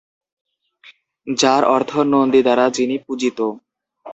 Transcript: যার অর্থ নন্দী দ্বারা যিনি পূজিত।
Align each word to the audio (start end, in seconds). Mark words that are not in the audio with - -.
যার 1.27 1.63
অর্থ 1.75 1.91
নন্দী 2.11 2.41
দ্বারা 2.43 2.65
যিনি 2.69 2.95
পূজিত। 3.05 3.39